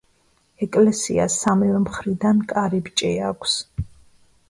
ეკლესიას 0.65 1.35
სამივე 1.43 1.83
მხრიდან 1.85 2.43
კარიბჭე 2.55 3.15
აქვს. 3.33 3.63